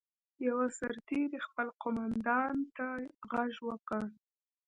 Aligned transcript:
یوه 0.47 0.65
سرتېري 0.77 1.39
خپل 1.47 1.67
قوماندان 1.81 2.55
ته 2.75 2.87
غږ 3.31 3.53
وکړ. 3.69 4.01